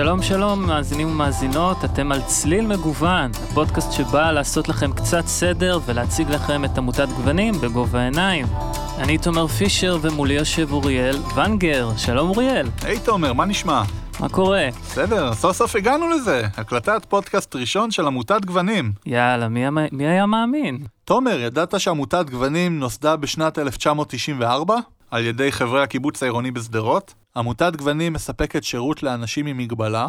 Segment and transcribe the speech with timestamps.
[0.00, 6.30] שלום שלום, מאזינים ומאזינות, אתם על צליל מגוון, הפודקאסט שבא לעשות לכם קצת סדר ולהציג
[6.30, 8.46] לכם את עמותת גוונים בגובה העיניים.
[8.98, 12.68] אני תומר פישר ומולי יושב אוריאל ונגר, שלום אוריאל.
[12.82, 13.82] היי hey, תומר, מה נשמע?
[14.20, 14.68] מה קורה?
[14.82, 18.92] בסדר, סוף סוף הגענו לזה, הקלטת פודקאסט ראשון של עמותת גוונים.
[19.06, 20.78] יאללה, מי, מי היה מאמין?
[21.04, 24.76] תומר, ידעת שעמותת גוונים נוסדה בשנת 1994
[25.10, 27.14] על ידי חברי הקיבוץ העירוני בשדרות?
[27.36, 30.08] עמותת גוונים מספקת שירות לאנשים עם מגבלה,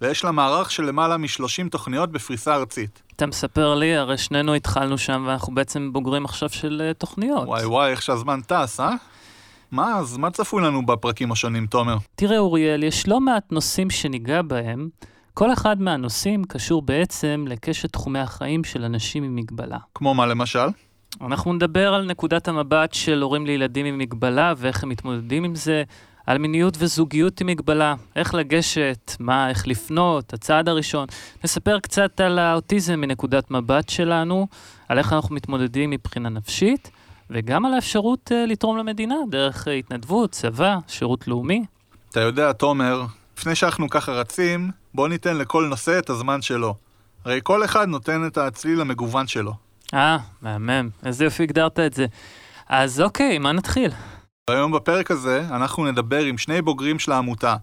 [0.00, 3.02] ויש לה מערך של למעלה מ-30 תוכניות בפריסה ארצית.
[3.16, 7.48] אתה מספר לי, הרי שנינו התחלנו שם ואנחנו בעצם בוגרים עכשיו של uh, תוכניות.
[7.48, 8.94] וואי וואי, איך שהזמן טס, אה?
[9.70, 11.96] מה, אז מה צפוי לנו בפרקים השונים, תומר?
[12.14, 14.88] תראה, אוריאל, יש לא מעט נושאים שניגע בהם.
[15.34, 19.78] כל אחד מהנושאים קשור בעצם לקשת תחומי החיים של אנשים עם מגבלה.
[19.94, 20.68] כמו מה למשל?
[21.20, 25.82] אנחנו נדבר על נקודת המבט של הורים לילדים עם מגבלה ואיך הם מתמודדים עם זה,
[26.26, 31.06] על מיניות וזוגיות עם מגבלה, איך לגשת, מה, איך לפנות, הצעד הראשון.
[31.44, 34.46] נספר קצת על האוטיזם מנקודת מבט שלנו,
[34.88, 36.90] על איך אנחנו מתמודדים מבחינה נפשית,
[37.30, 41.64] וגם על האפשרות uh, לתרום למדינה דרך uh, התנדבות, צבא, שירות לאומי.
[42.10, 43.02] אתה יודע, תומר,
[43.38, 46.74] לפני שאנחנו ככה רצים, בוא ניתן לכל נושא את הזמן שלו.
[47.24, 49.63] הרי כל אחד נותן את הצליל המגוון שלו.
[49.94, 50.88] אה, מהמם.
[51.06, 52.06] איזה יופי הגדרת את זה.
[52.68, 53.90] אז אוקיי, מה נתחיל?
[54.50, 57.56] היום בפרק הזה אנחנו נדבר עם שני בוגרים של העמותה,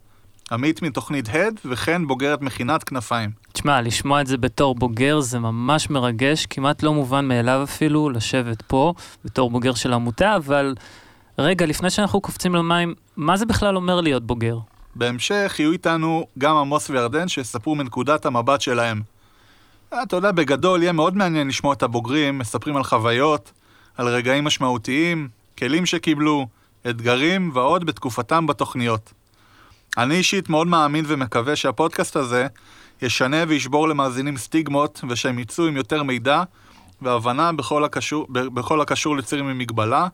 [0.52, 3.30] עמית מתוכנית הד וכן בוגרת מכינת כנפיים.
[3.52, 8.62] תשמע, לשמוע את זה בתור בוגר זה ממש מרגש, כמעט לא מובן מאליו אפילו לשבת
[8.62, 8.94] פה
[9.26, 10.76] בתור בוגר של העמותה, אבל
[11.38, 14.58] רגע, לפני שאנחנו קופצים למים, מה זה בכלל אומר להיות בוגר?
[14.96, 19.02] בהמשך יהיו איתנו גם עמוס וירדן שיספרו מנקודת המבט שלהם.
[19.94, 23.52] אתה יודע, בגדול יהיה מאוד מעניין לשמוע את הבוגרים מספרים על חוויות,
[23.98, 26.48] על רגעים משמעותיים, כלים שקיבלו,
[26.90, 29.14] אתגרים ועוד בתקופתם בתוכניות.
[29.98, 32.48] אני אישית מאוד מאמין ומקווה שהפודקאסט הזה
[33.02, 36.44] ישנה וישבור למאזינים סטיגמות ושהם יצאו עם יותר מידע
[37.02, 40.08] והבנה בכל הקשור, בכל הקשור לצעירים עם מגבלה,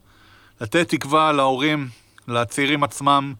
[0.60, 1.88] לתת תקווה להורים,
[2.28, 3.34] לצעירים עצמם,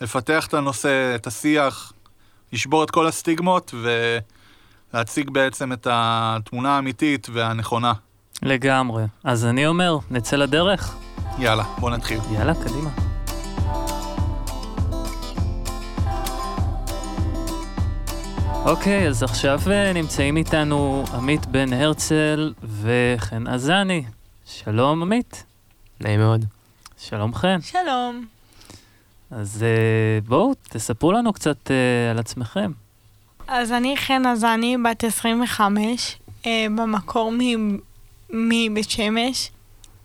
[0.00, 1.92] לפתח את הנושא, את השיח,
[2.52, 3.74] לשבור את כל הסטיגמות
[4.94, 7.92] ולהציג בעצם את התמונה האמיתית והנכונה.
[8.42, 9.04] לגמרי.
[9.24, 10.96] אז אני אומר, נצא לדרך.
[11.38, 12.18] יאללה, בוא נתחיל.
[12.32, 12.90] יאללה, קדימה.
[18.64, 22.52] אוקיי, אז עכשיו אה, נמצאים איתנו עמית בן הרצל
[22.82, 24.04] וחן עזני.
[24.46, 25.44] שלום, עמית.
[26.00, 26.44] נעים מאוד.
[26.98, 27.60] שלום, חן.
[27.60, 28.26] שלום.
[29.30, 32.83] אז אה, בואו, תספרו לנו קצת אה, על עצמכם.
[33.48, 36.16] אז אני חן עזני, בת 25,
[36.46, 37.32] במקור
[38.30, 39.50] מבית שמש.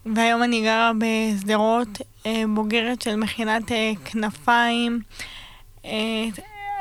[0.06, 1.88] והיום אני גרה בשדרות,
[2.26, 5.00] אה, בוגרת של מכינת אה, כנפיים.
[5.86, 6.26] אה,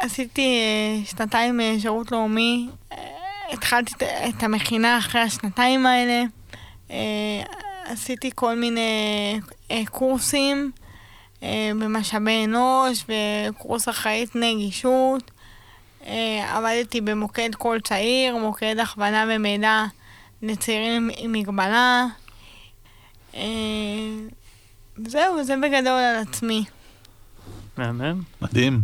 [0.01, 0.61] עשיתי
[1.05, 2.69] שנתיים שירות לאומי,
[3.53, 3.95] התחלתי
[4.29, 6.23] את המכינה אחרי השנתיים האלה.
[7.85, 9.41] עשיתי כל מיני
[9.91, 10.71] קורסים
[11.71, 15.31] במשאבי אנוש וקורס אחראית נגישות.
[16.49, 19.85] עבדתי במוקד קול צעיר, מוקד הכוונה ומידע
[20.43, 22.07] לצעירים עם מגבלה.
[23.35, 23.41] אה,
[25.07, 26.65] זהו, זה בגדול על עצמי.
[27.77, 28.23] מהמם.
[28.43, 28.83] מדהים.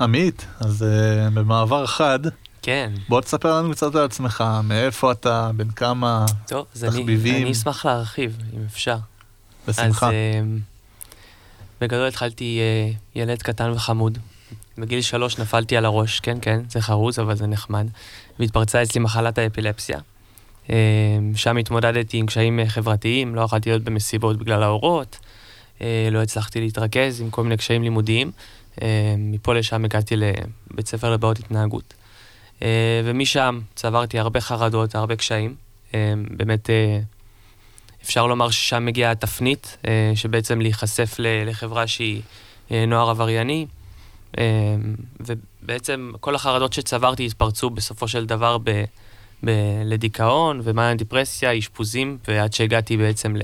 [0.00, 2.18] עמית, אז uh, במעבר חד,
[2.62, 2.92] כן.
[3.08, 7.34] בוא תספר לנו קצת על עצמך, מאיפה אתה, בין כמה טוב, תחביבים.
[7.34, 8.96] אני, אני אשמח להרחיב, אם אפשר.
[9.68, 10.06] בשמחה.
[10.06, 10.14] אז uh,
[11.80, 14.18] בגדול התחלתי uh, ילד קטן וחמוד.
[14.78, 17.86] בגיל שלוש נפלתי על הראש, כן, כן, זה חרוז, אבל זה נחמד.
[18.38, 19.98] והתפרצה אצלי מחלת האפילפסיה.
[20.70, 20.74] אמ,
[21.36, 25.18] שם התמודדתי עם קשיים אה, חברתיים, לא יכולתי להיות במסיבות בגלל האורות,
[25.80, 28.30] אה, לא הצלחתי להתרכז עם כל מיני קשיים לימודיים.
[29.18, 31.94] מפה לשם הגעתי לבית ספר לבעיות התנהגות.
[32.62, 35.54] אה, ומשם צברתי הרבה חרדות, הרבה קשיים.
[35.94, 35.98] אמ,
[36.30, 36.70] באמת,
[38.02, 39.76] אפשר לומר ששם מגיעה התפנית,
[40.14, 42.22] שבעצם להיחשף לחברה שהיא
[42.70, 43.66] נוער עברייני.
[45.20, 48.84] ובעצם כל החרדות שצברתי התפרצו בסופו של דבר ב...
[49.44, 53.34] ב- לדיכאון ומאניה דיפרסיה, אשפוזים, ועד שהגעתי בעצם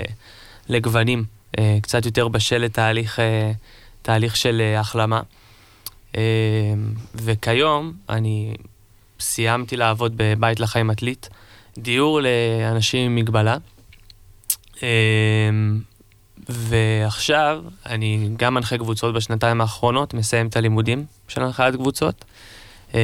[0.68, 1.24] לגוונים,
[1.58, 3.52] אה, קצת יותר בשל לתהליך אה,
[4.02, 5.20] תהליך של אה, החלמה.
[7.14, 8.54] וכיום אני
[9.20, 11.28] סיימתי לעבוד בבית לחיים עתלית,
[11.78, 13.56] דיור לאנשים עם מגבלה.
[16.48, 22.24] ועכשיו אני גם מנחה קבוצות בשנתיים האחרונות, מסיים את הלימודים של הנחיית קבוצות.
[22.94, 22.98] אמ,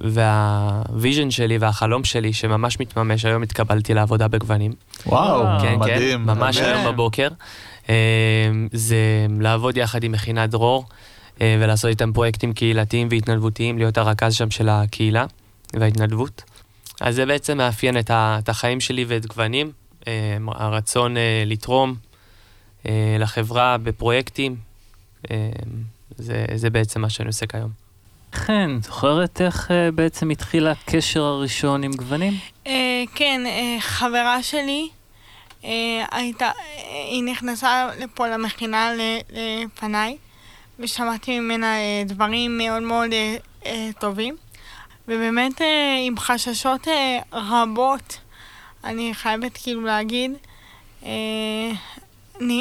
[0.00, 4.72] והוויז'ן שלי והחלום שלי, שממש מתממש, היום התקבלתי לעבודה בגוונים.
[5.06, 6.18] וואו, כן, כן מדהים.
[6.18, 7.28] כן, ממש היום בבוקר.
[7.88, 7.94] אמ,
[8.72, 8.96] זה
[9.40, 10.84] לעבוד יחד עם מכינת דרור.
[11.40, 15.26] אה, ולעשות איתם פרויקטים קהילתיים והתנדבותיים, להיות הרכז שם של הקהילה
[15.74, 16.42] וההתנדבות.
[17.00, 19.70] אז זה בעצם מאפיין את, החיים שלי ואת גוונים,
[20.08, 21.94] אה, הרצון אה, לתרום
[23.18, 24.56] לחברה בפרויקטים,
[25.30, 25.50] אה,
[26.16, 27.70] זה, זה בעצם מה שאני עושה כיום.
[28.34, 32.34] חן, זוכרת איך אה, בעצם התחיל הקשר הראשון עם גוונים?
[32.66, 34.88] אה, כן, אה, חברה שלי
[35.64, 36.52] אה, הייתה, אה,
[37.10, 38.90] היא נכנסה לפה למכינה
[39.30, 40.16] לפניי,
[40.78, 43.36] ושמעתי ממנה אה, דברים מאוד מאוד אה,
[43.66, 44.36] אה, טובים,
[45.08, 48.18] ובאמת אה, עם חששות אה, רבות,
[48.84, 50.30] אני חייבת כאילו להגיד,
[51.04, 51.70] אה,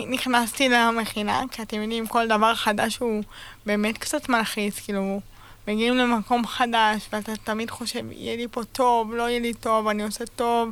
[0.09, 3.23] נכנסתי למכינה, כי אתם יודעים, כל דבר חדש הוא
[3.65, 5.21] באמת קצת מלחיץ, כאילו,
[5.67, 10.03] מגיעים למקום חדש, ואתה תמיד חושב, יהיה לי פה טוב, לא יהיה לי טוב, אני
[10.03, 10.69] עושה טוב,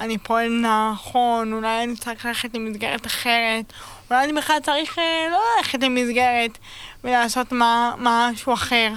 [0.00, 3.72] אני פועל נכון, אולי אני צריך ללכת למסגרת אחרת,
[4.10, 6.58] אולי אני בכלל צריך אה, לא ללכת למסגרת
[7.04, 8.92] ולעשות מה, משהו אחר.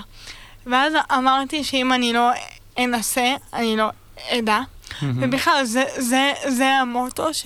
[0.66, 2.30] ואז אמרתי שאם אני לא
[2.78, 3.90] אנסה, אני לא
[4.30, 4.60] אדע.
[5.02, 7.46] ובכלל, זה, זה, זה המוטו ש,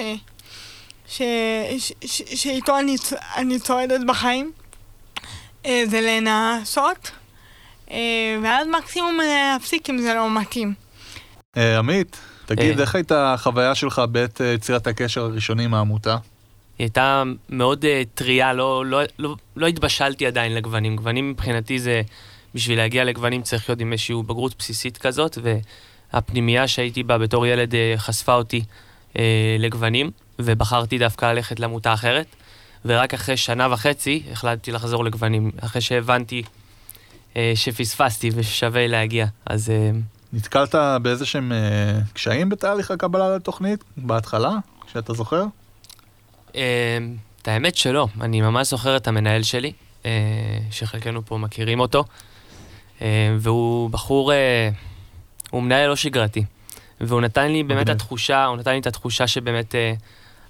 [1.12, 1.22] ש,
[1.78, 4.52] ש, ש, שאיתו אני, צ- אני צועדת בחיים,
[5.66, 7.12] אה, זה לנסות,
[7.92, 10.74] אה, ואז מקסימום להפסיק אם זה לא מתאים.
[11.58, 12.82] אה, עמית, תגיד, אה.
[12.82, 16.18] איך הייתה החוויה שלך בעת יצירת הקשר הראשוני עם העמותה?
[16.80, 20.96] היא הייתה מאוד uh, טריה, לא, לא, לא, לא התבשלתי עדיין לגוונים.
[20.96, 22.02] גוונים מבחינתי זה,
[22.56, 25.38] בשביל להגיע לגוונים צריך להיות עם איזושהי בגרות בסיסית כזאת,
[26.14, 28.64] והפנימייה שהייתי בה בתור ילד uh, חשפה אותי
[29.14, 29.18] uh,
[29.60, 30.12] לגוונים,
[30.46, 32.26] ובחרתי דווקא ללכת לעמותה אחרת,
[32.86, 36.44] ורק אחרי שנה וחצי החלטתי לחזור לגוונים, אחרי שהבנתי
[37.34, 39.26] uh, שפספסתי וששווה להגיע.
[39.46, 39.98] אז uh,
[40.34, 44.52] נתקלת באיזה שהם אה, קשיים בתהליך הקבלה לתוכנית בהתחלה,
[44.94, 45.44] שאתה זוכר?
[46.56, 46.98] אה,
[47.42, 49.72] את האמת שלא, אני ממש זוכר את המנהל שלי,
[50.06, 50.12] אה,
[50.72, 52.04] שחלקנו פה מכירים אותו,
[53.02, 54.70] אה, והוא בחור, אה,
[55.52, 56.44] הוא מנהל לא שגרתי,
[57.02, 57.96] והוא נתן לי באמת מגניב.
[57.96, 59.94] התחושה, הוא נתן לי את התחושה שבאמת אה,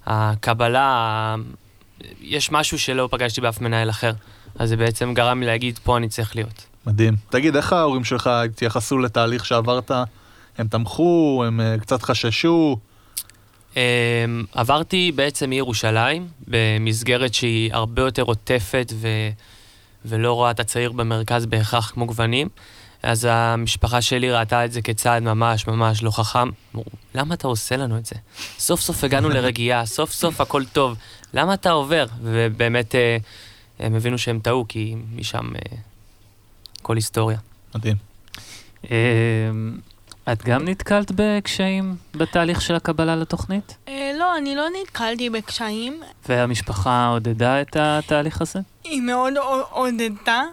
[0.06, 1.36] הקבלה,
[2.22, 4.12] יש משהו שלא פגשתי באף מנהל אחר,
[4.60, 6.66] אז זה בעצם גרם לי להגיד, פה אני צריך להיות.
[6.86, 7.16] מדהים.
[7.30, 9.92] תגיד, איך ההורים שלך התייחסו לתהליך שעברת?
[10.58, 12.78] הם תמכו, הם אה, קצת חששו?
[13.74, 13.76] Um,
[14.54, 19.08] עברתי בעצם מירושלים במסגרת שהיא הרבה יותר עוטפת ו...
[20.06, 22.50] ולא רואה את הצעיר במרכז בהכרח כמו גוונים.
[23.04, 26.50] אז המשפחה שלי ראתה את זה כצעד ממש ממש לא חכם.
[26.76, 28.16] אמרו, למה אתה עושה לנו את זה?
[28.60, 30.98] סוף סוף הגענו לרגיעה, סוף סוף הכל טוב,
[31.34, 32.06] למה אתה עובר?
[32.22, 33.18] ובאמת אה,
[33.80, 35.78] הם הבינו שהם טעו, כי משם אה,
[36.82, 37.38] כל היסטוריה.
[37.76, 37.96] מדהים.
[38.92, 38.98] אה,
[40.34, 43.78] את גם נתקלת בקשיים בתהליך של הקבלה לתוכנית?
[44.20, 48.60] לא, אני לא נתקלתי בקשיים, והמשפחה עודדה את התהליך הזה?
[48.84, 49.34] היא מאוד
[49.70, 50.44] עודדה,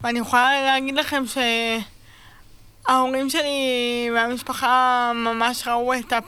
[0.00, 1.22] ואני יכולה להגיד לכם
[2.86, 6.24] שההורים שלי והמשפחה ממש ראו את הפ...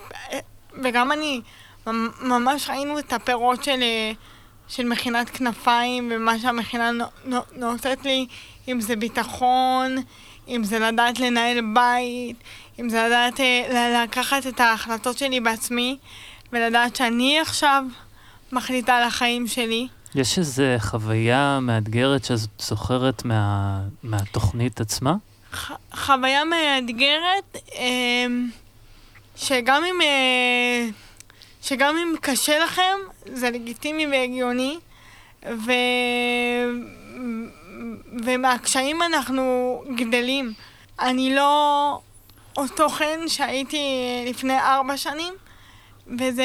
[0.83, 1.41] וגם אני,
[1.87, 3.81] ממ- ממש ראינו את הפירות של,
[4.69, 8.27] של מכינת כנפיים ומה שהמכינה נו- נו- נותנת לי,
[8.69, 9.97] אם זה ביטחון,
[10.49, 12.37] אם זה לדעת לנהל בית,
[12.81, 15.97] אם זה לדעת אה, לקחת את ההחלטות שלי בעצמי,
[16.53, 17.85] ולדעת שאני עכשיו
[18.53, 19.89] מחליטה על החיים שלי.
[20.15, 25.15] יש איזו חוויה מאתגרת שאת זוכרת מה, מהתוכנית עצמה?
[25.53, 28.51] ח- חוויה מאתגרת, אמ,
[29.37, 30.89] שגם אם, אה,
[31.63, 34.79] שגם אם קשה לכם, זה לגיטימי והגיוני,
[35.47, 35.73] ו...
[38.25, 40.53] ומהקשיים אנחנו גדלים.
[41.01, 41.99] אני לא
[42.57, 43.79] אותו חן שהייתי
[44.27, 45.35] לפני ארבע שנים,
[46.19, 46.45] וזה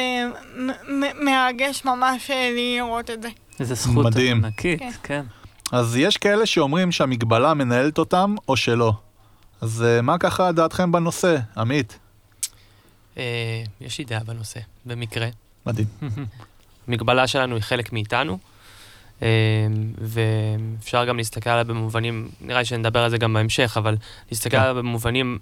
[1.21, 3.29] מרגש ממש אה, לראות את זה.
[3.59, 4.45] איזו זכות מדהים.
[4.45, 4.91] ענקית, כן.
[5.03, 5.25] כן.
[5.71, 8.93] אז יש כאלה שאומרים שהמגבלה מנהלת אותם, או שלא.
[9.61, 11.99] אז אה, מה ככה דעתכם בנושא, עמית?
[13.17, 15.27] אה, יש לי דעה בנושא, במקרה.
[15.65, 15.87] מדהים.
[16.87, 18.37] המגבלה שלנו היא חלק מאיתנו,
[19.23, 19.27] אה,
[19.97, 23.95] ואפשר גם להסתכל עליה במובנים, נראה לי שנדבר על זה גם בהמשך, אבל
[24.31, 24.57] להסתכל כן.
[24.63, 25.39] עליה במובנים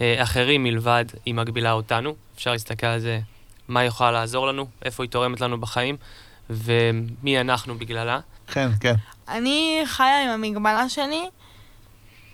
[0.00, 2.14] אה, אחרים מלבד היא מגבילה אותנו.
[2.36, 3.20] אפשר להסתכל על זה,
[3.68, 5.96] מה היא יכולה לעזור לנו, איפה היא תורמת לנו בחיים,
[6.50, 8.20] ומי אנחנו בגללה.
[8.46, 8.94] כן, כן.
[9.28, 11.28] אני חיה עם המגבלה שלי,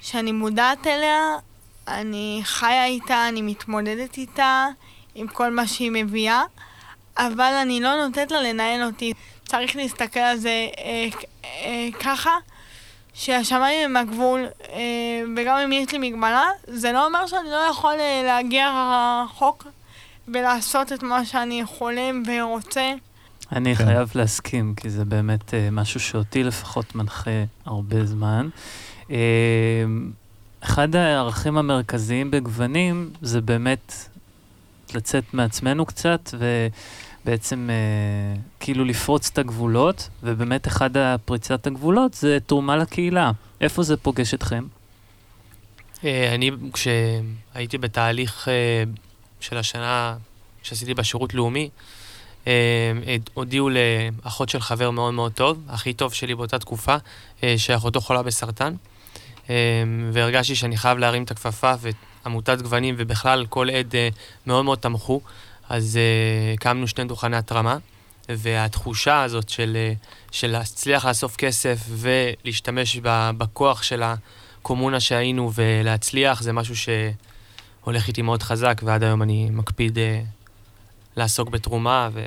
[0.00, 1.20] שאני מודעת אליה,
[1.88, 4.66] אני חיה איתה, אני מתמודדת איתה,
[5.14, 6.42] עם כל מה שהיא מביאה,
[7.16, 9.12] אבל אני לא נותנת לה לנהל אותי.
[9.44, 11.08] צריך להסתכל על זה אה,
[11.44, 12.30] אה, ככה,
[13.14, 17.94] שהשמיים הם הגבול, אה, וגם אם יש לי מגבלה, זה לא אומר שאני לא יכול
[18.00, 18.70] אה, להגיע
[19.24, 19.66] רחוק
[20.28, 22.94] ולעשות את מה שאני חולם ורוצה.
[23.52, 23.84] אני כן.
[23.84, 28.48] חייב להסכים, כי זה באמת אה, משהו שאותי לפחות מנחה הרבה זמן.
[29.10, 29.16] אה,
[30.60, 33.92] אחד הערכים המרכזיים בגוונים זה באמת
[34.94, 42.76] לצאת מעצמנו קצת, ובעצם אה, כאילו לפרוץ את הגבולות, ובאמת אחד הפריצת הגבולות זה תרומה
[42.76, 43.30] לקהילה.
[43.60, 44.64] איפה זה פוגש אתכם?
[46.04, 48.84] אה, אני, כשהייתי בתהליך אה,
[49.40, 50.16] של השנה
[50.62, 51.70] שעשיתי בשירות לאומי,
[53.34, 56.96] הודיעו לאחות של חבר מאוד מאוד טוב, הכי טוב שלי באותה תקופה,
[57.42, 58.74] אה, שאחותו חולה בסרטן.
[59.50, 59.54] אה,
[60.12, 61.72] והרגשתי שאני חייב להרים את הכפפה,
[62.24, 64.08] ועמותת גוונים ובכלל כל עד אה,
[64.46, 65.20] מאוד מאוד תמכו.
[65.68, 67.76] אז אה, הקמנו שני דוכני התרמה,
[68.28, 72.98] והתחושה הזאת של, אה, להצליח לאסוף כסף ולהשתמש
[73.38, 79.98] בכוח של הקומונה שהיינו ולהצליח, זה משהו שהולך איתי מאוד חזק, ועד היום אני מקפיד
[79.98, 80.20] אה,
[81.16, 82.08] לעסוק בתרומה.
[82.12, 82.20] ו...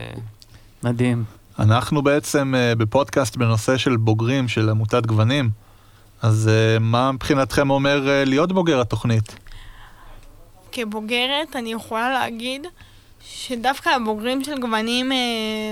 [0.84, 1.24] מדהים.
[1.60, 5.50] אנחנו בעצם אה, בפודקאסט בנושא של בוגרים של עמותת גוונים,
[6.22, 9.36] אז אה, מה מבחינתכם אומר אה, להיות בוגר התוכנית?
[10.72, 12.68] כבוגרת אני יכולה להגיד
[13.22, 15.12] שדווקא הבוגרים של גוונים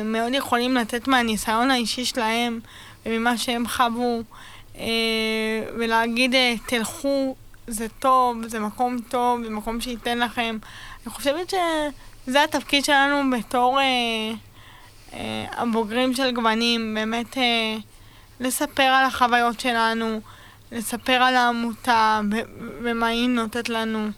[0.05, 2.59] מאוד יכולים לתת מהניסיון האישי שלהם
[3.05, 4.23] וממה שהם חוו
[5.77, 7.35] ולהגיד תלכו,
[7.67, 10.57] זה טוב, זה מקום טוב, זה מקום שייתן לכם.
[11.05, 11.53] אני חושבת
[12.25, 13.83] שזה התפקיד שלנו בתור אה,
[15.13, 17.75] אה, הבוגרים של גוונים, באמת אה,
[18.39, 20.21] לספר על החוויות שלנו,
[20.71, 22.21] לספר על העמותה
[22.83, 24.09] ומה היא נותנת לנו.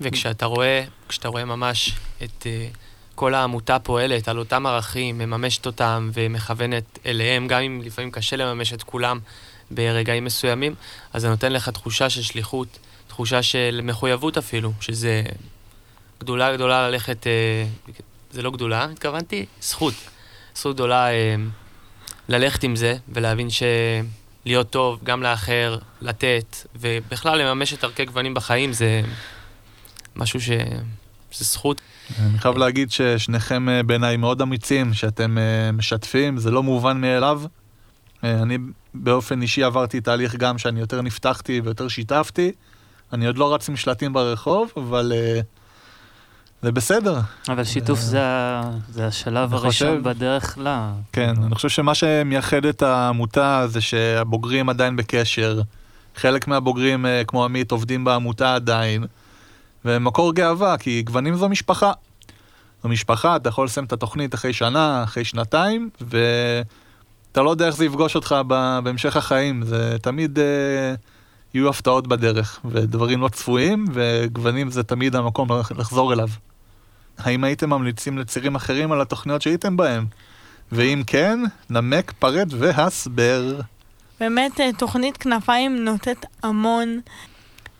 [0.00, 2.76] וכשאתה רואה, כשאתה רואה ממש את uh,
[3.14, 8.72] כל העמותה פועלת על אותם ערכים, מממשת אותם ומכוונת אליהם, גם אם לפעמים קשה לממש
[8.72, 9.18] את כולם
[9.70, 10.74] ברגעים מסוימים,
[11.12, 15.22] אז זה נותן לך תחושה של שליחות, תחושה של מחויבות אפילו, שזה
[16.22, 17.90] גדולה גדולה ללכת, uh,
[18.30, 19.94] זה לא גדולה, התכוונתי, זכות.
[20.54, 21.12] זכות גדולה uh,
[22.28, 23.62] ללכת עם זה ולהבין ש...
[24.44, 29.02] להיות טוב גם לאחר, לתת, ובכלל לממש את ערכי גוונים בחיים זה
[30.16, 30.50] משהו ש...
[31.32, 31.80] זה זכות.
[32.20, 37.42] אני חייב להגיד ששניכם אה, בעיניי מאוד אמיצים, שאתם אה, משתפים, זה לא מובן מאליו.
[38.24, 38.58] אה, אני
[38.94, 42.52] באופן אישי עברתי תהליך גם שאני יותר נפתחתי ויותר שיתפתי.
[43.12, 45.40] אני עוד לא רץ עם שלטים ברחוב, אבל אה,
[46.62, 47.20] זה בסדר.
[47.48, 48.20] אבל שיתוף אה, זה,
[48.92, 50.76] זה השלב הראשון חושב- בדרך ל...
[51.12, 55.60] כן, אני חושב שמה שמייחד את העמותה זה שהבוגרים עדיין בקשר.
[56.16, 59.04] חלק מהבוגרים, אה, כמו עמית, עובדים בעמותה עדיין.
[59.84, 61.92] ומקור גאווה, כי גוונים זו משפחה.
[62.82, 67.76] זו משפחה, אתה יכול לסיים את התוכנית אחרי שנה, אחרי שנתיים, ואתה לא יודע איך
[67.76, 68.36] זה יפגוש אותך
[68.84, 69.62] בהמשך החיים.
[69.64, 70.44] זה תמיד אה,
[71.54, 76.28] יהיו הפתעות בדרך, ודברים לא צפויים, וגוונים זה תמיד המקום לח- לחזור אליו.
[77.18, 80.06] האם הייתם ממליצים לצירים אחרים על התוכניות שהייתם בהם?
[80.72, 81.40] ואם כן,
[81.70, 83.60] נמק, פרט והסבר.
[84.20, 87.00] באמת אה, תוכנית כנפיים נותנת המון.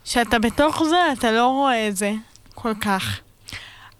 [0.04, 2.12] שאתה בתוך זה, אתה לא רואה את זה
[2.54, 3.20] כל כך.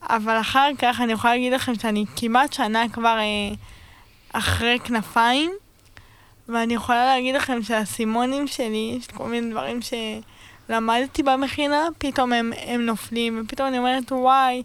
[0.03, 3.55] אבל אחר כך אני יכולה להגיד לכם שאני כמעט שנה כבר אה,
[4.33, 5.53] אחרי כנפיים,
[6.49, 9.81] ואני יכולה להגיד לכם שהאסימונים שלי, יש כל מיני דברים
[10.69, 14.63] שלמדתי במכינה, פתאום הם, הם נופלים, ופתאום אני אומרת, וואי,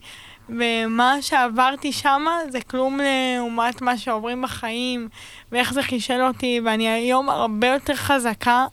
[0.50, 3.00] ומה שעברתי שמה זה כלום
[3.38, 5.10] לעומת מה שעוברים בחיים,
[5.51, 8.66] ואיך זה חישל אותי, ואני היום הרבה יותר חזקה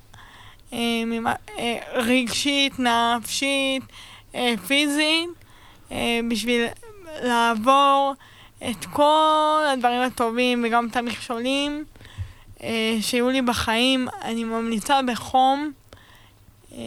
[0.72, 3.82] אה, ממה, אה, רגשית, נפשית,
[4.34, 5.28] אה, פיזית,
[5.92, 6.66] אה, בשביל
[7.22, 8.14] לעבור
[8.70, 11.84] את כל הדברים הטובים וגם את המכשולים
[12.62, 14.08] אה, שהיו לי בחיים.
[14.22, 15.72] אני ממליצה בחום.
[16.72, 16.78] אה,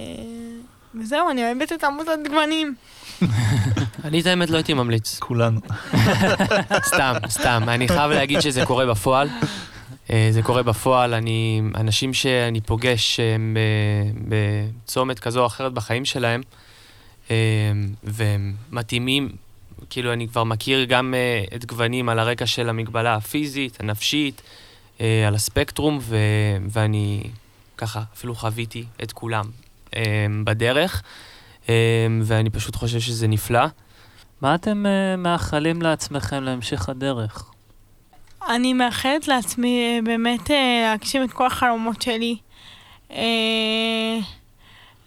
[0.95, 2.75] וזהו, אני אוהבת את עמותת גוונים.
[4.03, 5.19] אני את האמת לא הייתי ממליץ.
[5.19, 5.59] כולנו.
[6.89, 7.63] סתם, סתם.
[7.67, 9.29] אני חייב להגיד שזה קורה בפועל.
[10.09, 13.57] אה, זה קורה בפועל, אני, אנשים שאני פוגש שהם
[14.27, 16.41] בצומת כזו או אחרת בחיים שלהם,
[17.31, 17.35] אה,
[18.03, 19.29] והם מתאימים,
[19.89, 24.41] כאילו אני כבר מכיר גם אה, את גוונים על הרקע של המגבלה הפיזית, הנפשית,
[25.27, 26.17] על הספקטרום, ו,
[26.69, 27.23] ואני
[27.77, 29.45] ככה אפילו חוויתי את כולם
[30.43, 31.03] בדרך,
[32.23, 33.65] ואני פשוט חושב שזה נפלא.
[34.41, 37.51] מה אתם אה, מאחלים לעצמכם להמשך הדרך?
[38.49, 42.37] אני מאחלת לעצמי אה, באמת אה, להגשים את כל החלומות שלי.
[43.11, 44.17] אה,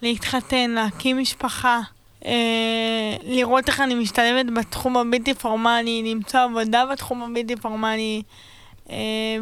[0.01, 1.79] להתחתן, להקים משפחה,
[2.25, 8.21] אה, לראות איך אני משתלבת בתחום הבלתי פורמלי, למצוא עבודה בתחום הבלתי פורמלי,
[8.89, 8.95] אה,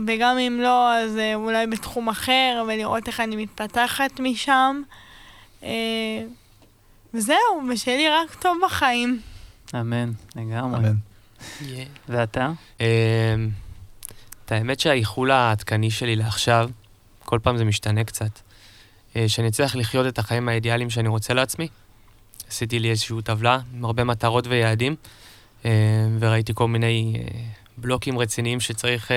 [0.07, 4.81] וגם אם לא, אז אה, אולי בתחום אחר, ולראות איך אני מתפתחת משם.
[5.63, 5.69] אה,
[7.13, 9.19] וזהו, ושיהיה לי רק טוב בחיים.
[9.75, 10.79] אמן, לגמרי.
[10.79, 10.95] אמן.
[11.61, 11.65] Yeah.
[12.09, 12.51] ואתה?
[12.79, 12.85] אמ,
[14.45, 16.69] את האמת שהאיחול העדכני שלי לעכשיו,
[17.25, 18.39] כל פעם זה משתנה קצת.
[19.15, 21.67] אה, שאני אצליח לחיות את החיים האידיאליים שאני רוצה לעצמי.
[22.49, 24.95] עשיתי לי איזושהי טבלה עם הרבה מטרות ויעדים,
[25.65, 25.71] אה,
[26.19, 27.39] וראיתי כל מיני אה,
[27.77, 29.11] בלוקים רציניים שצריך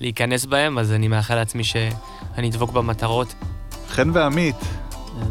[0.00, 3.34] להיכנס בהם, אז אני מאחל לעצמי שאני אדבוק במטרות.
[3.88, 4.56] חן ועמית.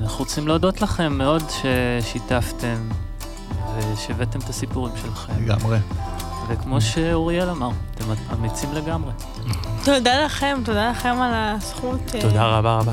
[0.02, 2.90] אנחנו רוצים להודות לכם מאוד ששיתפתם
[3.76, 5.34] ושהבאתם את הסיפורים שלכם.
[5.44, 5.78] לגמרי.
[6.50, 9.12] וכמו שאוריאל אמר, אתם אמיצים לגמרי.
[9.84, 12.00] תודה לכם, תודה לכם על הזכות.
[12.22, 12.92] תודה רבה רבה.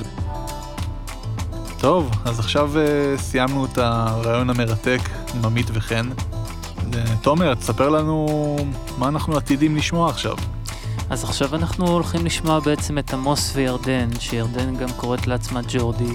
[1.79, 5.01] טוב, אז עכשיו uh, סיימנו את הרעיון המרתק
[5.35, 6.09] עם עמית וחן.
[7.23, 8.57] תומר, תספר לנו
[8.99, 10.37] מה אנחנו עתידים לשמוע עכשיו.
[11.11, 16.15] אז עכשיו אנחנו הולכים לשמוע בעצם את עמוס וירדן, שירדן גם קוראת לעצמה ג'ורדי.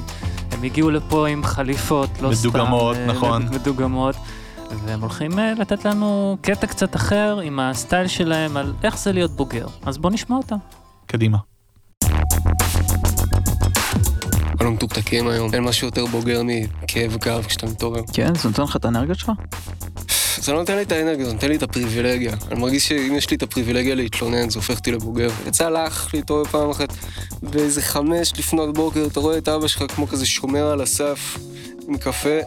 [0.51, 3.03] הם הגיעו לפה עם חליפות, לא מדוגמות, סתם.
[3.03, 3.45] מדוגמות, נכון.
[3.51, 4.15] מדוגמות.
[4.85, 9.31] והם הולכים uh, לתת לנו קטע קצת אחר עם הסטייל שלהם על איך זה להיות
[9.31, 9.67] בוגר.
[9.85, 10.55] אז בואו נשמע אותם.
[11.05, 11.37] קדימה.
[14.57, 18.01] כולנו מתוקתקים היום, אין משהו יותר בוגר מכאב גב כשאתה מתעורר.
[18.13, 19.31] כן, זה נותן לך את האנרגיות שלך?
[20.41, 22.33] זה לא נותן לי את האנרגיה, זה נותן לי את הפריבילגיה.
[22.51, 25.29] אני מרגיש שאם יש לי את הפריבילגיה להתלונן, זה הופך אותי לבוגר.
[25.47, 26.93] יצא לך להתעורר פעם אחת
[27.43, 31.37] באיזה חמש לפנות בוקר, אתה רואה את אבא שלך כמו כזה שומר על הסף.
[31.89, 32.39] עם קפה,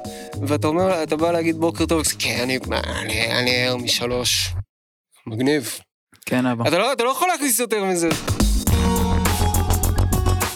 [0.48, 4.54] ואתה אומר, אתה בא להגיד בוקר טוב, כן, אני, אני, אני ער משלוש.
[5.26, 5.78] מגניב.
[6.26, 6.68] כן, אבא.
[6.68, 8.08] אתה לא, אתה לא יכול להכניס יותר מזה.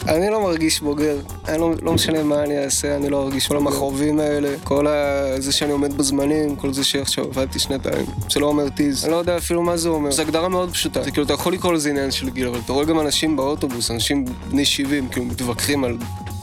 [0.09, 3.57] אני לא מרגיש בוגר, אני לא, לא משנה מה אני אעשה, אני לא ארגיש כל
[3.57, 5.41] המכרובים האלה, כל ה...
[5.41, 9.05] זה שאני עומד בזמנים, כל זה שעכשיו עבדתי שנתיים, זה לא אומר טיז.
[9.05, 10.11] אני לא יודע אפילו מה זה אומר.
[10.11, 11.03] זו הגדרה מאוד פשוטה.
[11.03, 13.91] זה כאילו, אתה יכול לקרוא לזה עניין של גיל, אבל אתה רואה גם אנשים באוטובוס,
[13.91, 15.99] אנשים בני 70, כאילו מתווכחים על...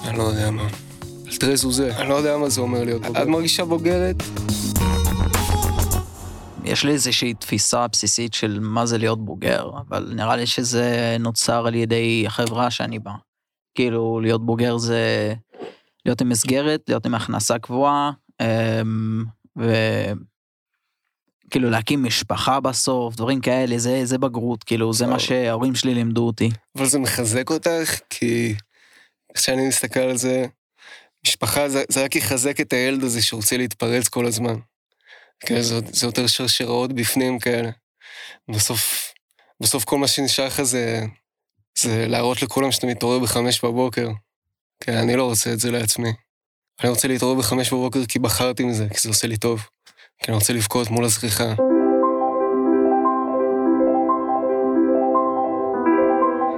[0.08, 0.68] אני לא יודע מה.
[1.40, 1.98] תראה זוזה.
[1.98, 3.24] אני לא יודע מה זה אומר להיות בוגר.
[3.24, 4.16] את מרגישה בוגרת?
[6.64, 11.68] יש לי איזושהי תפיסה בסיסית של מה זה להיות בוגר, אבל נראה לי שזה נוצר
[11.68, 13.12] על ידי החברה שאני בא.
[13.76, 15.34] כאילו, להיות בוגר זה
[16.06, 19.26] להיות עם מסגרת, להיות עם הכנסה קבועה, אמ,
[21.48, 26.28] וכאילו להקים משפחה בסוף, דברים כאלה, זה, זה בגרות, כאילו, זה מה שההורים שלי לימדו
[26.28, 26.50] אותי.
[26.78, 28.56] אבל זה מחזק אותך, כי
[29.34, 30.46] כשאני מסתכל על זה,
[31.28, 34.56] משפחה זה, זה רק יחזק את הילד הזה שרוצה להתפרץ כל הזמן.
[35.40, 37.70] כן, זה, זה יותר שרשראות בפנים כאלה.
[38.52, 39.14] בסוף,
[39.60, 41.02] בסוף כל מה שנשאר לך זה
[41.78, 44.10] זה להראות לכולם שאתה מתעורר בחמש בבוקר.
[44.80, 46.14] כן, אני לא רוצה את זה לעצמי.
[46.82, 49.68] אני רוצה להתעורר בחמש בבוקר כי בחרתי מזה, כי זה עושה לי טוב.
[50.20, 51.54] כי אני רוצה לבכות מול הזריחה.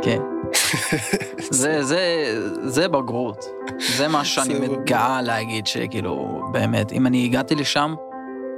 [0.04, 0.35] כן.
[1.50, 2.02] זה, זה,
[2.64, 3.46] זה בגרות.
[3.98, 7.96] זה מה שאני מתגאה להגיד שכאילו, באמת, אם אני הגעתי לשם,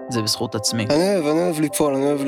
[0.09, 0.85] זה בזכות עצמי.
[0.89, 2.21] אני אוהב, אני אוהב ליפול, אני אוהב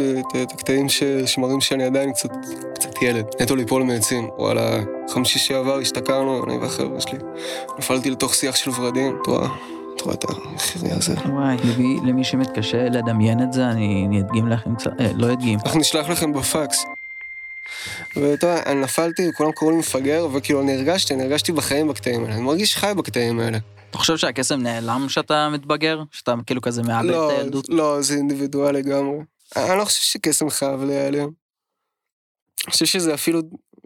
[0.44, 0.88] את הקטעים
[1.26, 2.30] שמראים שאני עדיין קצת,
[2.74, 3.26] קצת ילד.
[3.42, 4.30] נטו ליפול מעצים.
[4.38, 7.20] וואלה, חמישי שעבר השתכרנו, אני והחבר'ה שלי.
[7.80, 9.48] נפלתי לתוך שיח של ורדים, אתה רואה?
[9.96, 11.16] אתה רואה את המחירי הזה.
[11.26, 15.60] וואי, למי, למי שמתקשה לדמיין את זה, אני, אני אדגים לכם קצת, אה, לא אדגים.
[15.66, 16.86] אנחנו נשלח לכם בפקס.
[18.16, 22.24] ואתה יודע, אני נפלתי, כולם קראו לי מפגר, וכאילו אני הרגשתי, אני הרגשתי בחיים בקטעים
[22.24, 22.36] האלה.
[22.36, 23.58] אני מרגיש חי בקטעים האלה.
[23.90, 26.04] אתה חושב שהקסם נעלם כשאתה מתבגר?
[26.12, 27.70] שאתה כאילו כזה מאבד לא, את הילדות?
[27.70, 29.18] לא, זה אינדיבידואל לגמרי.
[29.56, 31.30] אני לא חושב שקסם חייב להיעלם.
[32.66, 33.42] אני חושב שזה אפילו,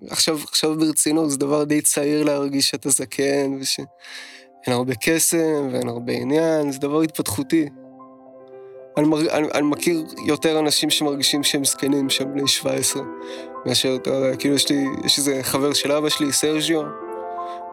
[0.09, 3.87] עכשיו, עכשיו ברצינות, זה דבר די צעיר להרגיש שאתה זקן, ושאין
[4.67, 7.69] הרבה קסם ואין הרבה עניין, זה דבר התפתחותי.
[8.97, 9.31] אני, מר...
[9.31, 13.03] אני, אני מכיר יותר אנשים שמרגישים שהם זקנים, שהם בני 17,
[13.65, 16.82] מאשר, אתה יודע, כאילו יש לי, יש איזה חבר של אבא שלי, סרג'יו,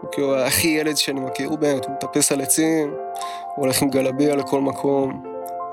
[0.01, 2.91] הוא כאילו הכי ילד שאני מכיר, הוא באמת, הוא מטפס על עצים,
[3.57, 5.23] הוא הולך עם גלביה לכל מקום,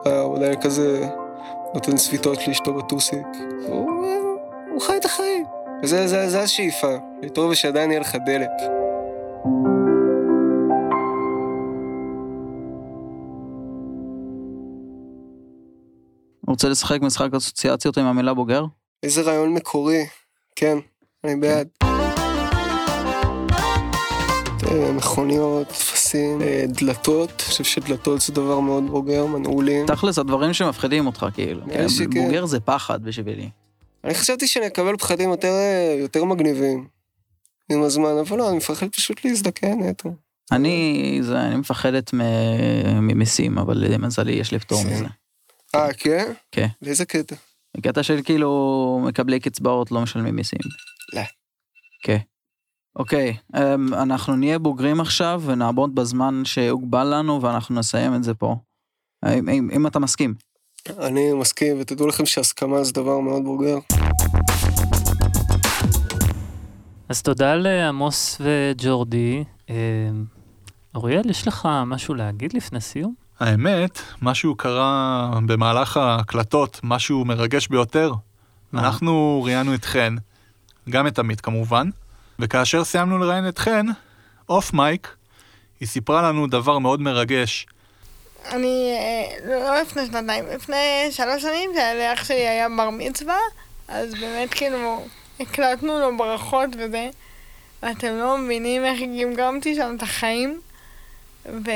[0.06, 1.08] הוא עדיין כזה
[1.74, 3.28] נותן שביתות לאשתו בטוסיק.
[3.68, 4.06] הוא,
[4.72, 5.46] הוא חי את החיים.
[5.84, 8.50] וזה זה, זה השאיפה, להתעורר ושעדיין יהיה לך דלק.
[16.48, 18.66] רוצה לשחק משחק אסוציאציות עם המילה בוגר?
[19.04, 20.06] איזה רעיון מקורי,
[20.56, 20.78] כן,
[21.24, 21.68] אני בעד.
[24.72, 29.88] אה, מכוניות, טפסים, אה, דלתות, אני חושב שדלתות זה דבר מאוד בוגר, מנעולים.
[29.88, 31.62] תכלס, הדברים שמפחידים אותך, כאילו.
[31.66, 33.50] כן, בוגר זה פחד בשבילי.
[34.04, 36.88] אני חשבתי שאני אקבל פחדים יותר, אה, יותר מגניבים
[37.72, 40.10] עם הזמן, אבל לא, אני מפחד פשוט להזדקן נטו.
[40.52, 42.12] אני, זה, אני מפחדת
[43.02, 45.06] ממיסים, אבל למזלי יש לי פטור מזה.
[45.76, 46.32] אה, כן?
[46.52, 46.68] כן.
[46.82, 47.36] לאיזה קטע?
[47.82, 50.60] קטע של כאילו מקבלי קצבאות לא משלמים מיסים.
[51.14, 51.22] לא.
[52.04, 52.18] כן.
[52.96, 58.56] אוקיי, אמ, אנחנו נהיה בוגרים עכשיו ונעבוד בזמן שהוגבל לנו ואנחנו נסיים את זה פה.
[59.26, 60.34] אם, אם, אם אתה מסכים.
[61.00, 63.78] אני מסכים, ותדעו לכם שהסכמה זה דבר מאוד בוגר.
[67.10, 69.44] אז תודה לעמוס וג'ורדי.
[69.70, 69.76] אה,
[70.96, 73.27] אוריאל, יש לך משהו להגיד לפני סיום?
[73.40, 78.14] האמת, משהו קרה במהלך ההקלטות, משהו מרגש ביותר.
[78.72, 78.82] מה?
[78.82, 80.16] אנחנו ראיינו את חן,
[80.90, 81.90] גם את עמית כמובן,
[82.40, 83.86] וכאשר סיימנו לראיין את חן,
[84.50, 85.16] אוף מייק,
[85.80, 87.66] היא סיפרה לנו דבר מאוד מרגש.
[88.46, 93.38] אני, אה, לא לפני שנתיים, לפני שלוש שנים, שלאח שלי היה בר מצווה,
[93.88, 95.06] אז באמת כאילו
[95.40, 97.10] הקלטנו לו ברכות וזה,
[97.84, 100.62] ואתם לא מבינים איך גמגמתי שם את החיים,
[101.46, 101.72] ו...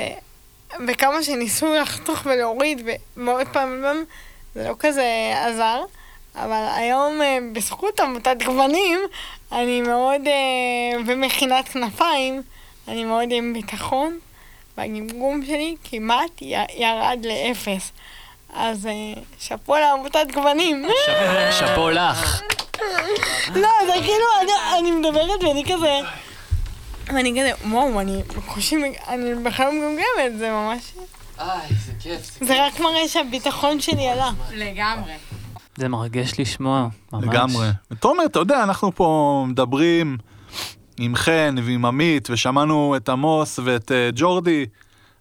[0.88, 4.06] וכמה שניסו לחתוך ולהוריד, ומאות פעמים
[4.56, 5.84] זה לא כזה עזר,
[6.36, 9.00] אבל היום אה, בזכות עמותת גוונים,
[9.52, 12.42] אני מאוד, אה, ומכינת כנפיים,
[12.88, 14.20] אני מאוד עם ביטחון.
[14.78, 16.42] והגמגום שלי כמעט
[16.78, 17.92] ירד לאפס.
[18.54, 20.86] אז אה, שאפו לעמותת גוונים.
[21.60, 22.42] שאפו לך.
[23.56, 26.00] לא, זה כאילו, אני, אני מדברת ואני כזה...
[27.08, 28.76] ואני כזה, וואו, אני בקושי,
[29.08, 30.94] אני בכלל מגמגמת, זה ממש...
[31.40, 32.38] איי, איזה כיף.
[32.42, 34.30] זה רק מראה שהביטחון שלי עלה.
[34.54, 35.14] לגמרי.
[35.78, 37.26] זה מרגש לשמוע, ממש.
[37.26, 37.68] לגמרי.
[37.92, 40.18] ותומר, אתה יודע, אנחנו פה מדברים
[40.98, 44.66] עם חן ועם עמית, ושמענו את עמוס ואת uh, ג'ורדי,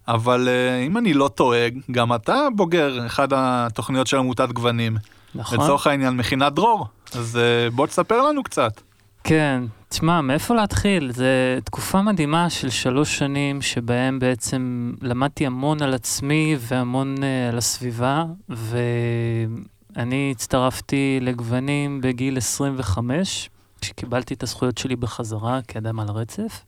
[0.09, 4.97] אבל uh, אם אני לא טועה, גם אתה בוגר אחד התוכניות של עמותת גוונים.
[5.35, 5.61] נכון.
[5.61, 6.87] לצורך העניין, מכינת דרור.
[7.13, 8.81] אז uh, בוא תספר לנו קצת.
[9.25, 11.13] כן, תשמע, מאיפה להתחיל?
[11.13, 11.25] זו
[11.65, 18.25] תקופה מדהימה של שלוש שנים שבהם בעצם למדתי המון על עצמי והמון uh, על הסביבה,
[18.49, 23.51] ואני הצטרפתי לגוונים בגיל 25,
[23.81, 26.65] כשקיבלתי את הזכויות שלי בחזרה כאדם על הרצף,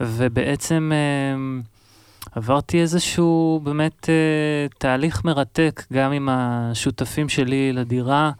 [0.00, 1.66] ובעצם uh,
[2.36, 8.30] עברתי איזשהו באמת uh, תהליך מרתק גם עם השותפים שלי לדירה.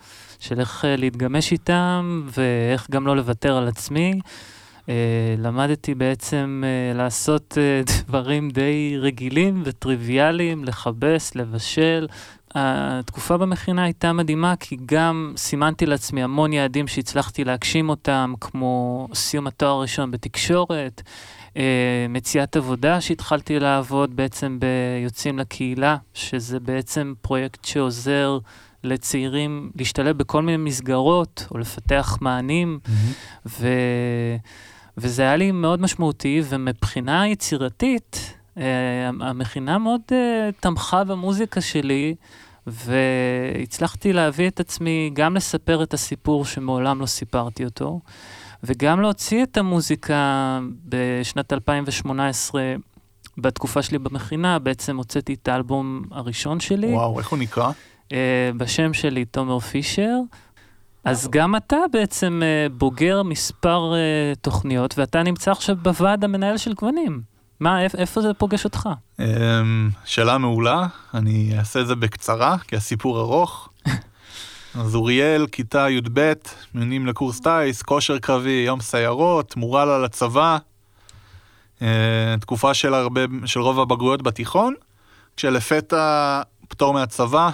[0.47, 4.21] של איך אה, להתגמש איתם ואיך גם לא לוותר על עצמי.
[4.85, 4.89] Uh,
[5.39, 7.59] למדתי בעצם uh, לעשות
[8.09, 12.07] דברים די רגילים וטריוויאליים, לכבס, לבשל.
[12.55, 19.47] התקופה במכינה הייתה מדהימה כי גם סימנתי לעצמי המון יעדים שהצלחתי להגשים אותם, כמו סיום
[19.47, 21.03] התואר הראשון בתקשורת,
[22.09, 28.39] מציאת עבודה שהתחלתי לעבוד בעצם ביוצאים לקהילה, שזה בעצם פרויקט שעוזר
[28.87, 32.79] לצעירים להשתלב בכל מיני מסגרות או לפתח מענים,
[33.47, 33.69] ו...
[34.99, 42.15] וזה היה לי מאוד משמעותי, ומבחינה יצירתית, אה, המכינה מאוד אה, תמכה במוזיקה שלי,
[42.67, 48.01] והצלחתי להביא את עצמי גם לספר את הסיפור שמעולם לא סיפרתי אותו,
[48.65, 52.77] וגם להוציא את המוזיקה בשנת 2018.
[53.39, 56.93] בתקופה שלי במכינה, בעצם הוצאתי את האלבום הראשון שלי.
[56.93, 57.71] וואו, איך הוא נקרא?
[58.09, 58.13] Uh,
[58.57, 60.17] בשם שלי תומר פישר.
[61.05, 66.73] אז גם אתה בעצם uh, בוגר מספר uh, תוכניות, ואתה נמצא עכשיו בוועד המנהל של
[66.73, 67.23] גוונים.
[67.61, 68.89] מה, איפ, איפה זה פוגש אותך?
[69.21, 73.69] אמ, שאלה מעולה, אני אעשה את זה בקצרה, כי הסיפור ארוך.
[74.81, 76.33] אז אוריאל, כיתה י"ב,
[76.75, 80.59] מיונים לקורס טיס, כושר קרבי, יום סיירות, מורל על הצבא.
[81.83, 84.75] אה, תקופה של הרבה, של רוב הבגרויות בתיכון,
[85.37, 87.51] כשלפתע פטור מהצבא.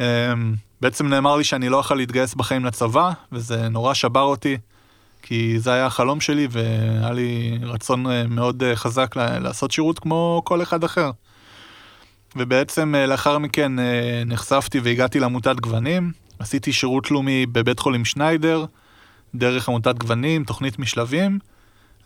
[0.00, 4.56] אמ, בעצם נאמר לי שאני לא יכול להתגייס בחיים לצבא, וזה נורא שבר אותי,
[5.22, 10.42] כי זה היה החלום שלי, והיה לי רצון אה, מאוד אה, חזק לעשות שירות כמו
[10.44, 11.10] כל אחד אחר.
[12.36, 13.72] ובעצם אה, לאחר מכן
[14.26, 18.64] נחשפתי והגעתי לעמותת גוונים, עשיתי שירות לאומי בבית חולים שניידר,
[19.34, 21.38] דרך עמותת גוונים, תוכנית משלבים.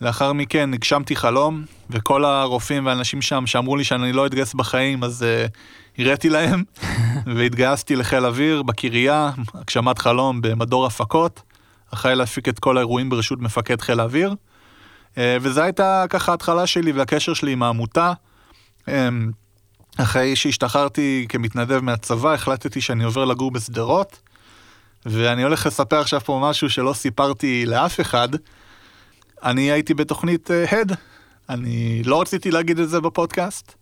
[0.01, 5.24] לאחר מכן הגשמתי חלום, וכל הרופאים והאנשים שם שאמרו לי שאני לא אתגייס בחיים, אז
[5.24, 5.51] uh,
[5.98, 6.64] הראיתי להם,
[7.37, 11.42] והתגייסתי לחיל אוויר בקריה, הגשמת חלום במדור הפקות,
[11.94, 14.34] אחראי להפיק את כל האירועים ברשות מפקד חיל האוויר.
[15.14, 18.12] Uh, וזו הייתה ככה ההתחלה שלי והקשר שלי עם העמותה.
[18.87, 18.90] Um,
[19.96, 24.20] אחרי שהשתחררתי כמתנדב מהצבא, החלטתי שאני עובר לגור בשדרות,
[25.06, 28.28] ואני הולך לספר עכשיו פה משהו שלא סיפרתי לאף אחד.
[29.42, 30.92] אני הייתי בתוכנית הד,
[31.48, 33.78] אני לא רציתי להגיד את זה בפודקאסט.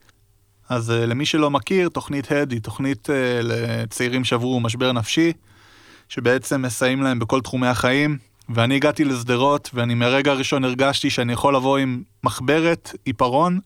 [0.69, 5.33] אז uh, למי שלא מכיר, תוכנית הד היא תוכנית uh, לצעירים שעברו משבר נפשי,
[6.09, 8.19] שבעצם מסייעים להם בכל תחומי החיים.
[8.49, 13.61] ואני הגעתי לשדרות, ואני מהרגע הראשון הרגשתי שאני יכול לבוא עם מחברת, עיפרון,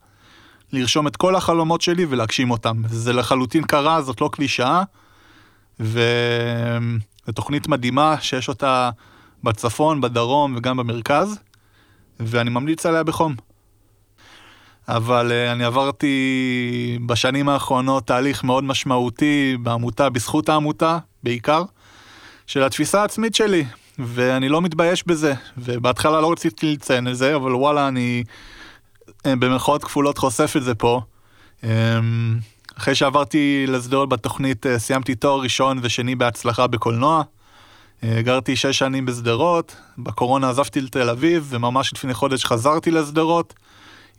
[0.72, 2.82] לרשום את כל החלומות שלי ולהגשים אותם.
[2.88, 4.82] זה לחלוטין קרה, זאת לא קלישאה,
[5.80, 8.90] וזו תוכנית מדהימה שיש אותה
[9.44, 11.38] בצפון, בדרום וגם במרכז,
[12.20, 13.34] ואני ממליץ עליה בחום.
[14.96, 21.62] אבל uh, אני עברתי בשנים האחרונות תהליך מאוד משמעותי בעמותה, בזכות העמותה בעיקר,
[22.46, 23.64] של התפיסה העצמית שלי.
[23.98, 25.34] ואני לא מתבייש בזה.
[25.58, 28.24] ובהתחלה לא רציתי לציין את זה, אבל וואלה, אני
[29.26, 31.00] אה, במרכאות כפולות חושף את זה פה.
[31.64, 32.38] אמ,
[32.78, 37.22] אחרי שעברתי לשדרות בתוכנית, אה, סיימתי תואר ראשון ושני בהצלחה בקולנוע.
[38.04, 43.54] אה, גרתי שש שנים בשדרות, בקורונה עזבתי לתל אביב, וממש לפני חודש חזרתי לשדרות.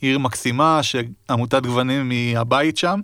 [0.01, 2.99] עיר מקסימה, שעמותת גוונים היא הבית שם.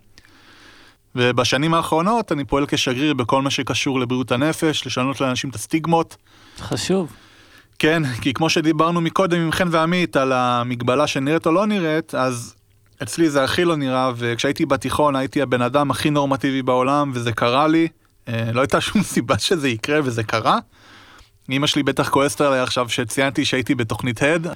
[1.15, 6.15] ובשנים האחרונות אני פועל כשגריר בכל מה שקשור לבריאות הנפש, לשנות לאנשים את הסטיגמות.
[6.59, 7.13] חשוב.
[7.79, 12.55] כן, כי כמו שדיברנו מקודם עם חן ועמית על המגבלה שנראית או לא נראית, אז
[13.03, 17.67] אצלי זה הכי לא נראה, וכשהייתי בתיכון הייתי הבן אדם הכי נורמטיבי בעולם, וזה קרה
[17.67, 17.87] לי.
[18.27, 20.57] אה, לא הייתה שום סיבה שזה יקרה, וזה קרה.
[21.49, 24.47] אמא שלי בטח כועסת עליי עכשיו שציינתי שהייתי בתוכנית הד,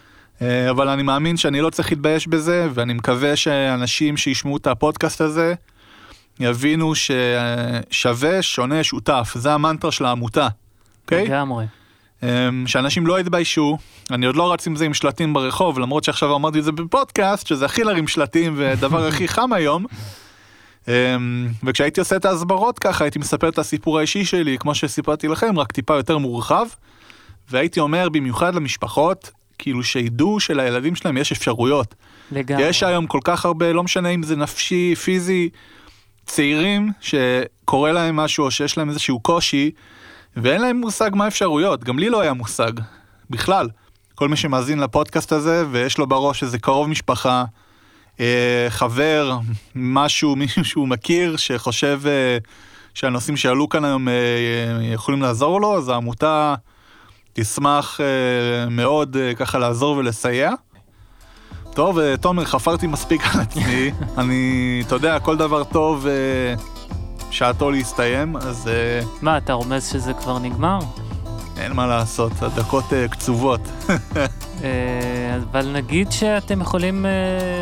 [0.69, 5.53] אבל אני מאמין שאני לא צריך להתבייש בזה, ואני מקווה שאנשים שישמעו את הפודקאסט הזה,
[6.39, 9.33] יבינו ששווה, שונה, שותף.
[9.35, 10.47] זה המנטרה של העמותה,
[11.03, 11.25] אוקיי?
[11.25, 11.65] לגמרי.
[12.23, 13.77] אמ, שאנשים לא יתביישו,
[14.11, 17.47] אני עוד לא רץ עם זה עם שלטים ברחוב, למרות שעכשיו אמרתי את זה בפודקאסט,
[17.47, 19.85] שזה הכי להרים שלטים ודבר הכי חם היום.
[20.87, 25.59] אמ, וכשהייתי עושה את ההסברות ככה, הייתי מספר את הסיפור האישי שלי, כמו שסיפרתי לכם,
[25.59, 26.65] רק טיפה יותר מורחב.
[27.49, 31.95] והייתי אומר, במיוחד למשפחות, כאילו שידעו שלילדים שלהם יש אפשרויות.
[32.31, 32.63] לגמרי.
[32.63, 35.49] יש היום כל כך הרבה, לא משנה אם זה נפשי, פיזי,
[36.25, 39.71] צעירים שקורה להם משהו או שיש להם איזשהו קושי,
[40.37, 42.71] ואין להם מושג מה האפשרויות, גם לי לא היה מושג,
[43.29, 43.69] בכלל.
[44.15, 47.43] כל מי שמאזין לפודקאסט הזה ויש לו בראש איזה קרוב משפחה,
[48.19, 49.37] אה, חבר,
[49.75, 52.37] משהו, מישהו שהוא מכיר, שחושב אה,
[52.93, 54.13] שהנושאים שעלו כאן היום אה,
[54.93, 56.55] יכולים לעזור לו, אז העמותה
[57.33, 60.51] תשמח אה, מאוד אה, ככה לעזור ולסייע.
[61.73, 63.91] טוב, אה, תומר, חפרתי מספיק על עצמי.
[64.17, 66.07] אני, אתה יודע, כל דבר טוב,
[67.31, 68.69] שעתו להסתיים, אז
[69.21, 70.79] מה, אתה רומז שזה כבר נגמר?
[71.57, 73.61] אין מה לעשות, הדקות קצובות.
[75.51, 77.05] אבל נגיד שאתם יכולים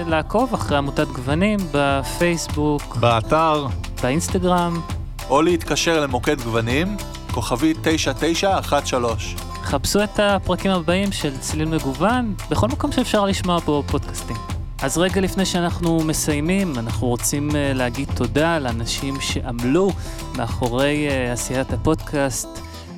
[0.08, 3.67] לעקוב אחרי עמותת גוונים בפייסבוק, באתר,
[4.03, 4.82] באינסטגרם.
[5.29, 6.97] או להתקשר למוקד גוונים,
[7.32, 9.48] כוכבי 9913.
[9.69, 14.36] חפשו את הפרקים הבאים של צליל מגוון בכל מקום שאפשר לשמוע בו פודקאסטים.
[14.82, 19.91] אז רגע לפני שאנחנו מסיימים, אנחנו רוצים אה, להגיד תודה לאנשים שעמלו
[20.38, 22.47] מאחורי אה, עשיית הפודקאסט,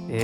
[0.10, 0.18] אה,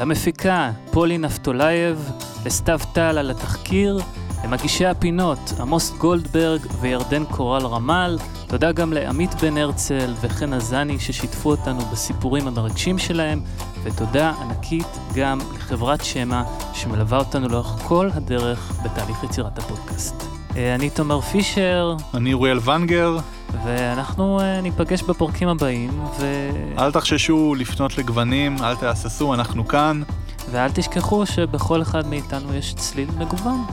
[0.00, 2.10] למפיקה פולי נפתולייב,
[2.46, 4.00] לסתיו טל על התחקיר,
[4.44, 8.18] למגישי הפינות עמוס גולדברג וירדן קורל רמל,
[8.50, 13.40] תודה גם לעמית בן הרצל וחן עזני ששיתפו אותנו בסיפורים המרגשים שלהם,
[13.82, 20.14] ותודה ענקית גם לחברת שמע שמלווה אותנו לאורך כל הדרך בתהליך יצירת הפודקאסט.
[20.56, 23.18] אה, אני תומר פישר, אני אוריאל ונגר,
[23.64, 26.50] ואנחנו אה, ניפגש בפורקים הבאים, ו...
[26.78, 30.02] אל תחששו לפנות לגוונים, אל תהססו, אנחנו כאן.
[30.50, 33.64] ואל תשכחו שבכל אחד מאיתנו יש צליל מגוון.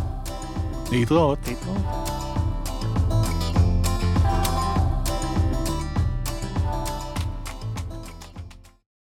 [0.92, 1.40] להתראות.
[1.48, 2.17] להתראות.